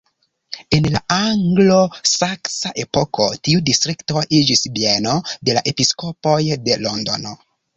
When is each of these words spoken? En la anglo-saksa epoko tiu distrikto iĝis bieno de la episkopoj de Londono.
En 0.77 0.85
la 0.93 1.01
anglo-saksa 1.15 2.71
epoko 2.85 3.27
tiu 3.49 3.61
distrikto 3.67 4.25
iĝis 4.41 4.65
bieno 4.79 5.15
de 5.29 5.59
la 5.59 5.65
episkopoj 5.75 6.37
de 6.67 6.81
Londono. 6.89 7.37